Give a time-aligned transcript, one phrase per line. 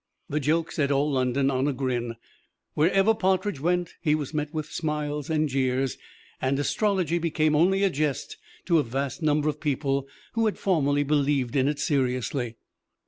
[0.29, 2.15] The joke set all London on a grin.
[2.73, 5.95] Wherever Partridge went he was met with smiles and jeers,
[6.41, 11.03] and astrology became only a jest to a vast number of people who had formerly
[11.03, 12.55] believed in it seriously.